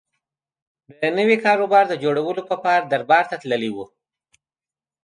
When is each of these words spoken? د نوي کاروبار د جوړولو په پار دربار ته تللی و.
د 0.89 0.91
نوي 1.17 1.37
کاروبار 1.45 1.83
د 1.89 1.93
جوړولو 2.03 2.41
په 2.49 2.55
پار 2.63 2.81
دربار 2.91 3.23
ته 3.31 3.35
تللی 3.41 3.69
و. 3.73 3.77